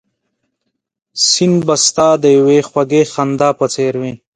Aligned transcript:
سیند 1.27 1.59
به 1.67 1.75
ستا 1.85 2.07
یوې 2.37 2.59
خوږې 2.69 3.01
خندا 3.13 3.49
په 3.59 3.65
څېر 3.73 3.93
وي 4.01 4.13